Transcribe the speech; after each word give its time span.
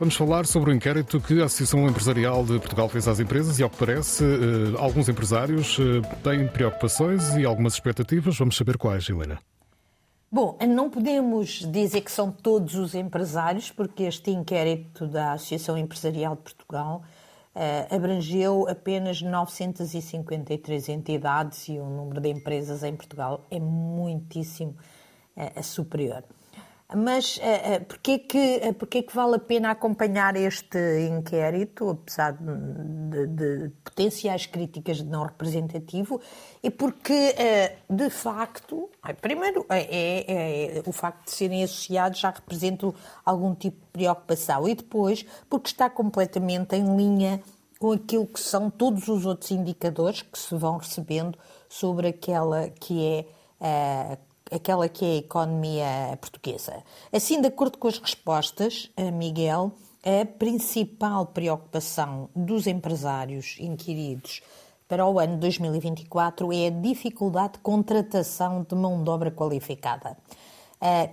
Vamos 0.00 0.16
falar 0.16 0.46
sobre 0.46 0.70
o 0.70 0.74
inquérito 0.74 1.20
que 1.20 1.42
a 1.42 1.44
Associação 1.44 1.86
Empresarial 1.86 2.42
de 2.42 2.58
Portugal 2.58 2.88
fez 2.88 3.06
às 3.06 3.20
empresas 3.20 3.58
e, 3.58 3.62
ao 3.62 3.68
que 3.68 3.76
parece, 3.76 4.24
eh, 4.24 4.74
alguns 4.78 5.10
empresários 5.10 5.76
eh, 5.78 6.00
têm 6.24 6.48
preocupações 6.48 7.36
e 7.36 7.44
algumas 7.44 7.74
expectativas. 7.74 8.38
Vamos 8.38 8.56
saber 8.56 8.78
quais, 8.78 9.06
Helena. 9.10 9.38
Bom, 10.32 10.56
não 10.66 10.88
podemos 10.88 11.66
dizer 11.70 12.00
que 12.00 12.10
são 12.10 12.32
todos 12.32 12.76
os 12.76 12.94
empresários, 12.94 13.70
porque 13.70 14.04
este 14.04 14.30
inquérito 14.30 15.06
da 15.06 15.34
Associação 15.34 15.76
Empresarial 15.76 16.34
de 16.34 16.44
Portugal 16.44 17.02
uh, 17.54 17.94
abrangeu 17.94 18.66
apenas 18.70 19.20
953 19.20 20.88
entidades 20.88 21.68
e 21.68 21.78
o 21.78 21.84
número 21.84 22.22
de 22.22 22.30
empresas 22.30 22.82
em 22.82 22.96
Portugal 22.96 23.46
é 23.50 23.60
muitíssimo 23.60 24.74
uh, 25.36 25.62
superior. 25.62 26.24
Mas 26.96 27.36
uh, 27.36 27.84
porquê, 27.86 28.18
que, 28.18 28.60
uh, 28.64 28.74
porquê 28.74 29.02
que 29.02 29.14
vale 29.14 29.36
a 29.36 29.38
pena 29.38 29.70
acompanhar 29.70 30.34
este 30.36 30.78
inquérito, 31.08 31.90
apesar 31.90 32.32
de, 32.32 32.46
de, 33.10 33.26
de 33.26 33.70
potenciais 33.84 34.46
críticas 34.46 34.96
de 34.98 35.04
não 35.04 35.24
representativo? 35.24 36.20
E 36.62 36.70
porque, 36.70 37.12
uh, 37.12 37.94
de 37.94 38.10
facto, 38.10 38.90
primeiro, 39.20 39.64
é, 39.68 39.80
é, 39.80 40.78
é, 40.78 40.82
o 40.84 40.92
facto 40.92 41.26
de 41.26 41.30
serem 41.30 41.62
associados 41.62 42.18
já 42.18 42.30
representa 42.30 42.92
algum 43.24 43.54
tipo 43.54 43.78
de 43.78 43.92
preocupação. 43.92 44.68
E 44.68 44.74
depois, 44.74 45.24
porque 45.48 45.68
está 45.68 45.88
completamente 45.88 46.74
em 46.74 46.96
linha 46.96 47.40
com 47.78 47.92
aquilo 47.92 48.26
que 48.26 48.40
são 48.40 48.68
todos 48.68 49.08
os 49.08 49.24
outros 49.24 49.50
indicadores 49.52 50.22
que 50.22 50.38
se 50.38 50.54
vão 50.54 50.76
recebendo 50.76 51.38
sobre 51.68 52.08
aquela 52.08 52.68
que 52.68 53.24
é 53.60 54.18
aquela 54.50 54.88
que 54.88 55.04
é 55.04 55.08
a 55.08 55.16
economia 55.16 56.18
portuguesa. 56.20 56.82
Assim, 57.12 57.40
de 57.40 57.48
acordo 57.48 57.78
com 57.78 57.88
as 57.88 57.98
respostas, 57.98 58.90
Miguel, 59.12 59.72
a 60.04 60.24
principal 60.24 61.26
preocupação 61.26 62.28
dos 62.34 62.66
empresários 62.66 63.56
inquiridos 63.60 64.42
para 64.88 65.06
o 65.06 65.20
ano 65.20 65.36
2024 65.36 66.52
é 66.52 66.66
a 66.66 66.70
dificuldade 66.70 67.54
de 67.54 67.58
contratação 67.60 68.66
de 68.68 68.74
mão 68.74 69.04
de 69.04 69.10
obra 69.10 69.30
qualificada. 69.30 70.16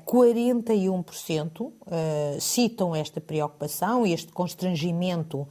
41% 0.06 1.72
eh, 1.92 2.38
citam 2.40 2.96
esta 2.96 3.20
preocupação, 3.20 4.06
este 4.06 4.32
constrangimento 4.32 5.46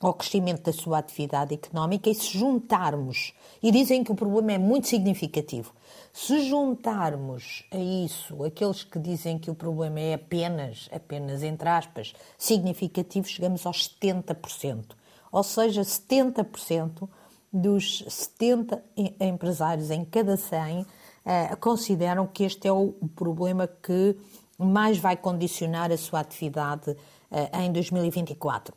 ao 0.00 0.12
crescimento 0.12 0.62
da 0.62 0.72
sua 0.72 0.98
atividade 0.98 1.54
económica 1.54 2.10
e 2.10 2.14
se 2.14 2.38
juntarmos, 2.38 3.32
e 3.62 3.70
dizem 3.70 4.04
que 4.04 4.12
o 4.12 4.14
problema 4.14 4.52
é 4.52 4.58
muito 4.58 4.88
significativo, 4.88 5.72
se 6.12 6.48
juntarmos 6.48 7.64
a 7.70 7.78
isso 7.78 8.44
aqueles 8.44 8.84
que 8.84 8.98
dizem 8.98 9.38
que 9.38 9.50
o 9.50 9.54
problema 9.54 10.00
é 10.00 10.14
apenas, 10.14 10.88
apenas 10.92 11.42
entre 11.42 11.68
aspas, 11.68 12.14
significativo, 12.38 13.26
chegamos 13.26 13.64
aos 13.66 13.88
70%. 13.88 14.84
Ou 15.32 15.42
seja, 15.42 15.82
70% 15.82 17.08
dos 17.52 18.04
70 18.08 18.82
empresários 19.20 19.90
em 19.90 20.04
cada 20.04 20.36
100 20.36 20.86
eh, 21.24 21.56
consideram 21.56 22.26
que 22.26 22.44
este 22.44 22.68
é 22.68 22.72
o 22.72 22.92
problema 23.14 23.66
que 23.66 24.16
mais 24.58 24.98
vai 24.98 25.16
condicionar 25.16 25.90
a 25.90 25.96
sua 25.96 26.20
atividade 26.20 26.96
eh, 27.30 27.64
em 27.64 27.72
2024. 27.72 28.74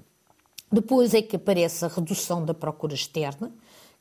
Depois 0.72 1.14
é 1.14 1.22
que 1.22 1.36
aparece 1.36 1.84
a 1.84 1.88
redução 1.88 2.45
da 2.45 2.53
procura 2.53 2.94
externa, 2.94 3.52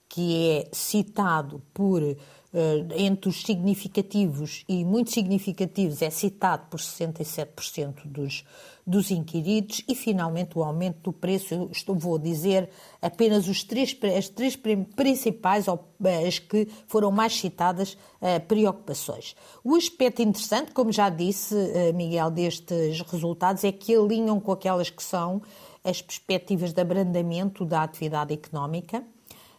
que 0.08 0.50
é 0.50 0.68
citado 0.72 1.62
por 1.72 2.02
eh, 2.02 2.86
entre 2.96 3.28
os 3.28 3.42
significativos 3.42 4.64
e 4.66 4.82
muito 4.82 5.10
significativos, 5.10 6.00
é 6.00 6.08
citado 6.08 6.66
por 6.70 6.80
67% 6.80 8.06
dos, 8.06 8.42
dos 8.88 9.10
inquiridos, 9.10 9.82
e 9.86 9.94
finalmente 9.94 10.58
o 10.58 10.64
aumento 10.64 10.98
do 11.02 11.12
preço, 11.12 11.68
estou, 11.70 11.94
vou 11.94 12.18
dizer 12.18 12.70
apenas 13.02 13.46
os 13.46 13.62
três, 13.62 13.96
as 14.16 14.28
três 14.28 14.56
principais, 14.56 15.66
eh, 15.68 16.26
as 16.26 16.38
que 16.38 16.66
foram 16.86 17.10
mais 17.10 17.38
citadas, 17.38 17.92
uh, 18.20 18.40
preocupações. 18.48 19.36
O 19.62 19.76
aspecto 19.76 20.22
interessante, 20.22 20.72
como 20.72 20.90
já 20.90 21.10
disse, 21.10 21.54
uh, 21.54 21.94
Miguel, 21.94 22.30
destes 22.30 23.00
resultados 23.02 23.62
é 23.62 23.70
que 23.70 23.94
alinham 23.94 24.40
com 24.40 24.52
aquelas 24.52 24.88
que 24.88 25.02
são 25.02 25.42
as 25.84 26.00
perspectivas 26.00 26.72
de 26.72 26.80
abrandamento 26.80 27.64
da 27.64 27.82
atividade 27.82 28.32
económica 28.32 29.04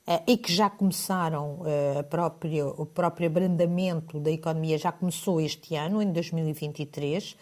eh, 0.10 0.24
e 0.26 0.38
que 0.38 0.52
já 0.52 0.72
começaram, 0.72 1.62
eh, 1.68 2.02
própria, 2.02 2.66
o 2.66 2.84
próprio 2.84 3.28
abrandamento 3.28 4.20
da 4.20 4.32
economia 4.32 4.76
já 4.76 4.92
começou 4.92 5.40
este 5.40 5.76
ano, 5.76 6.02
em 6.02 6.12
2023, 6.12 7.38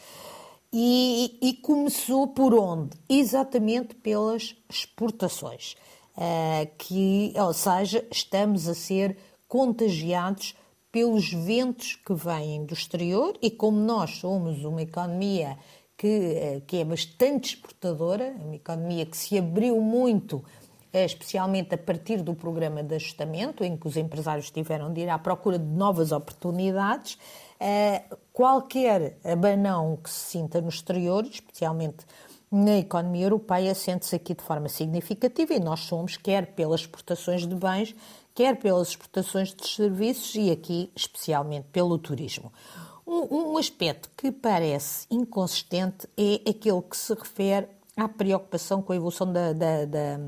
e, 0.72 1.38
e 1.41 1.53
começou 1.53 2.28
por 2.28 2.53
onde? 2.53 2.97
Exatamente 3.09 3.95
pelas 3.95 4.55
exportações, 4.69 5.75
eh, 6.17 6.69
que, 6.78 7.33
ou 7.35 7.53
seja, 7.53 8.05
estamos 8.11 8.67
a 8.67 8.73
ser 8.73 9.17
contagiados 9.47 10.55
pelos 10.91 11.31
ventos 11.31 11.95
que 11.95 12.13
vêm 12.13 12.66
do 12.66 12.73
exterior 12.73 13.38
e 13.41 13.51
como 13.51 13.78
nós 13.79 14.17
somos 14.17 14.63
uma 14.63 14.81
economia 14.81 15.57
que, 15.97 16.61
que 16.67 16.78
é 16.78 16.85
bastante 16.85 17.55
exportadora, 17.55 18.35
uma 18.39 18.55
economia 18.55 19.05
que 19.05 19.17
se 19.17 19.38
abriu 19.38 19.79
muito 19.81 20.44
é 20.94 21.05
especialmente 21.05 21.75
a 21.75 21.78
partir 21.78 22.22
do 22.22 22.34
programa 22.34 22.81
de 22.81 22.95
ajustamento, 22.95 23.63
em 23.63 23.75
que 23.78 23.88
os 23.88 23.97
empresários 23.97 24.49
tiveram 24.49 24.91
de 24.91 25.01
ir 25.01 25.09
à 25.09 25.19
procura 25.19 25.59
de 25.59 25.66
novas 25.66 26.11
oportunidades. 26.11 27.17
Eh, 27.59 28.03
qualquer 28.31 29.18
abanão 29.23 29.97
que 29.97 30.09
se 30.09 30.31
sinta 30.31 30.62
no 30.62 30.69
exterior, 30.69 31.25
especialmente 31.25 32.06
na 32.51 32.78
economia 32.78 33.25
europeia, 33.25 33.73
sente-se 33.73 34.16
aqui 34.16 34.34
de 34.34 34.44
forma 34.44 34.69
significativa 34.69 35.53
e 35.53 35.59
nós 35.59 35.81
somos, 35.81 36.17
quer 36.17 36.53
pelas 36.53 36.81
exportações 36.81 37.46
de 37.46 37.56
bens, 37.56 37.96
quer 38.34 38.57
pelas 38.57 38.90
exportações 38.90 39.53
de 39.53 39.67
serviços 39.67 40.35
e 40.35 40.51
aqui 40.51 40.91
especialmente 40.96 41.67
pelo 41.72 41.97
turismo. 41.97 42.51
Um, 43.06 43.57
aspecto 43.57 44.09
que 44.17 44.31
parece 44.31 45.07
inconsistente 45.09 46.07
é 46.17 46.50
aquele 46.50 46.81
que 46.81 46.97
se 46.97 47.13
refere 47.13 47.67
à 47.96 48.07
preocupação 48.07 48.81
com 48.81 48.91
a 48.91 48.96
evolução 48.96 49.31
da, 49.31 49.53
da, 49.53 49.85
da 49.85 50.19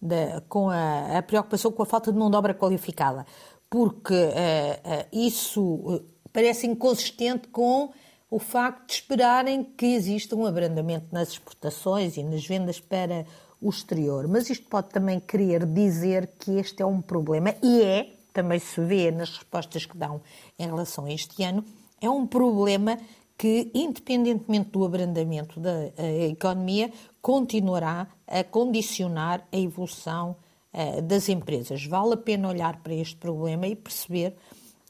da, 0.00 0.42
com 0.48 0.68
a, 0.68 1.18
a, 1.18 1.22
preocupação 1.22 1.72
com 1.72 1.82
a 1.82 1.86
falta 1.86 2.12
de 2.12 2.18
mão 2.18 2.30
de 2.30 2.36
obra 2.36 2.54
qualificada, 2.54 3.26
porque 3.68 4.14
uh, 4.14 4.18
uh, 4.18 5.06
isso 5.10 5.62
uh, 5.62 6.04
parece 6.36 6.66
inconsistente 6.66 7.48
com 7.48 7.88
o 8.30 8.38
facto 8.38 8.88
de 8.88 8.92
esperarem 8.92 9.64
que 9.64 9.86
exista 9.86 10.36
um 10.36 10.44
abrandamento 10.44 11.06
nas 11.10 11.30
exportações 11.30 12.18
e 12.18 12.22
nas 12.22 12.46
vendas 12.46 12.78
para 12.78 13.24
o 13.58 13.70
exterior. 13.70 14.28
Mas 14.28 14.50
isto 14.50 14.66
pode 14.68 14.90
também 14.90 15.18
querer 15.18 15.64
dizer 15.64 16.26
que 16.38 16.58
este 16.58 16.82
é 16.82 16.84
um 16.84 17.00
problema, 17.00 17.54
e 17.62 17.80
é, 17.80 18.12
também 18.34 18.58
se 18.58 18.78
vê 18.82 19.10
nas 19.10 19.30
respostas 19.30 19.86
que 19.86 19.96
dão 19.96 20.20
em 20.58 20.66
relação 20.66 21.06
a 21.06 21.10
este 21.10 21.42
ano, 21.42 21.64
é 22.02 22.10
um 22.10 22.26
problema 22.26 22.98
que, 23.38 23.70
independentemente 23.72 24.68
do 24.68 24.84
abrandamento 24.84 25.58
da 25.58 25.86
economia, 26.30 26.92
continuará 27.22 28.08
a 28.26 28.44
condicionar 28.44 29.42
a 29.50 29.56
evolução 29.56 30.36
uh, 30.74 31.00
das 31.00 31.30
empresas. 31.30 31.86
Vale 31.86 32.12
a 32.12 32.18
pena 32.18 32.50
olhar 32.50 32.82
para 32.82 32.92
este 32.92 33.16
problema 33.16 33.66
e 33.66 33.74
perceber. 33.74 34.36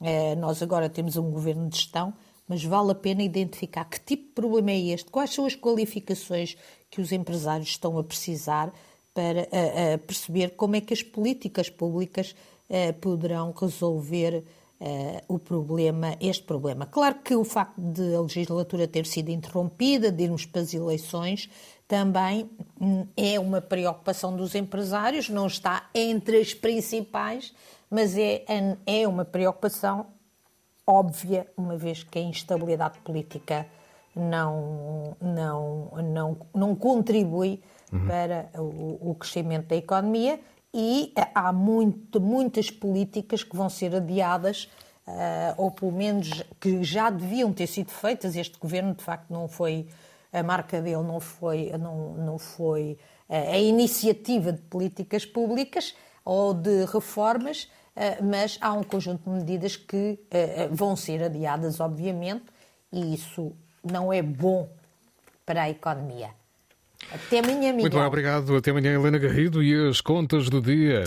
Uh, 0.00 0.36
nós 0.38 0.62
agora 0.62 0.88
temos 0.88 1.16
um 1.16 1.30
governo 1.30 1.68
de 1.68 1.76
gestão, 1.76 2.12
mas 2.48 2.62
vale 2.62 2.92
a 2.92 2.94
pena 2.94 3.22
identificar 3.22 3.84
que 3.84 4.00
tipo 4.00 4.24
de 4.24 4.32
problema 4.32 4.70
é 4.70 4.78
este, 4.78 5.10
quais 5.10 5.32
são 5.32 5.46
as 5.46 5.54
qualificações 5.54 6.56
que 6.90 7.00
os 7.00 7.12
empresários 7.12 7.68
estão 7.68 7.98
a 7.98 8.04
precisar 8.04 8.72
para 9.14 9.42
uh, 9.42 9.98
perceber 10.06 10.50
como 10.50 10.76
é 10.76 10.80
que 10.80 10.92
as 10.92 11.02
políticas 11.02 11.70
públicas 11.70 12.34
poderão 13.00 13.54
resolver 13.56 14.42
Uh, 14.78 15.34
o 15.34 15.38
problema, 15.38 16.18
este 16.20 16.44
problema. 16.44 16.84
Claro 16.84 17.20
que 17.24 17.34
o 17.34 17.44
facto 17.44 17.80
de 17.80 18.14
a 18.14 18.20
legislatura 18.20 18.86
ter 18.86 19.06
sido 19.06 19.30
interrompida, 19.30 20.12
de 20.12 20.24
irmos 20.24 20.44
para 20.44 20.60
as 20.60 20.74
eleições, 20.74 21.48
também 21.88 22.50
hum, 22.80 23.06
é 23.16 23.38
uma 23.38 23.60
preocupação 23.60 24.36
dos 24.36 24.54
empresários, 24.54 25.28
não 25.28 25.46
está 25.46 25.88
entre 25.94 26.38
as 26.38 26.52
principais, 26.52 27.54
mas 27.90 28.16
é, 28.16 28.44
é 28.86 29.06
uma 29.06 29.24
preocupação 29.24 30.06
óbvia, 30.86 31.46
uma 31.56 31.76
vez 31.76 32.02
que 32.02 32.18
a 32.18 32.22
instabilidade 32.22 32.98
política 33.00 33.66
não, 34.14 35.16
não, 35.20 35.90
não, 36.02 36.36
não 36.54 36.74
contribui 36.74 37.60
uhum. 37.92 38.06
para 38.06 38.50
o, 38.56 39.10
o 39.10 39.14
crescimento 39.14 39.66
da 39.66 39.76
economia 39.76 40.40
e 40.72 41.12
há 41.34 41.52
muito, 41.52 42.20
muitas 42.20 42.70
políticas 42.70 43.42
que 43.42 43.56
vão 43.56 43.68
ser 43.68 43.94
adiadas, 43.94 44.68
uh, 45.06 45.54
ou 45.56 45.70
pelo 45.70 45.90
menos 45.92 46.44
que 46.60 46.84
já 46.84 47.08
deviam 47.08 47.52
ter 47.52 47.66
sido 47.66 47.90
feitas. 47.90 48.36
Este 48.36 48.58
governo, 48.58 48.94
de 48.94 49.02
facto, 49.02 49.30
não 49.30 49.48
foi. 49.48 49.88
A 50.38 50.42
marca 50.42 50.80
dele 50.80 51.02
não 51.02 51.20
foi, 51.20 51.72
não, 51.78 52.14
não 52.14 52.38
foi 52.38 52.98
uh, 53.28 53.52
a 53.52 53.58
iniciativa 53.58 54.52
de 54.52 54.60
políticas 54.62 55.24
públicas 55.24 55.94
ou 56.24 56.52
de 56.52 56.84
reformas, 56.86 57.64
uh, 57.96 58.24
mas 58.24 58.58
há 58.60 58.72
um 58.72 58.82
conjunto 58.82 59.22
de 59.24 59.30
medidas 59.30 59.76
que 59.76 60.18
vão 60.70 60.96
ser 60.96 61.22
adiadas, 61.22 61.80
obviamente, 61.80 62.44
e 62.92 63.14
isso 63.14 63.52
não 63.84 64.12
é 64.12 64.22
bom 64.22 64.68
para 65.44 65.62
a 65.62 65.70
economia. 65.70 66.30
Até 67.12 67.38
amanhã, 67.38 67.72
Miguel. 67.72 67.80
Muito 67.82 67.96
bem, 67.96 68.06
obrigado. 68.06 68.56
Até 68.56 68.70
amanhã, 68.70 68.94
Helena 68.94 69.18
Garrido 69.18 69.62
e 69.62 69.88
as 69.88 70.00
contas 70.00 70.48
do 70.48 70.60
dia. 70.60 71.04